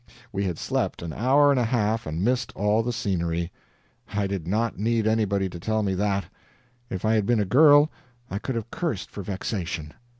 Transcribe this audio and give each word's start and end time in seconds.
We 0.31 0.45
had 0.45 0.57
slept 0.57 1.03
an 1.03 1.13
hour 1.13 1.51
and 1.51 1.59
a 1.59 1.63
half 1.63 2.07
and 2.07 2.23
missed 2.23 2.51
all 2.55 2.81
the 2.81 2.91
scenery! 2.91 3.51
I 4.11 4.25
did 4.25 4.47
not 4.47 4.79
need 4.79 5.05
anybody 5.05 5.47
to 5.49 5.59
tell 5.59 5.83
me 5.83 5.93
that. 5.93 6.25
If 6.89 7.05
I 7.05 7.13
had 7.13 7.27
been 7.27 7.39
a 7.39 7.45
girl, 7.45 7.91
I 8.27 8.39
could 8.39 8.55
have 8.55 8.71
cursed 8.71 9.11
for 9.11 9.21
vexation. 9.21 9.93